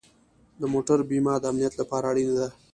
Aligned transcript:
د 0.59 0.61
موټر 0.73 0.99
بیمه 1.09 1.33
د 1.39 1.43
امنیت 1.51 1.73
لپاره 1.81 2.05
اړینه 2.11 2.33
ده. 2.39 2.47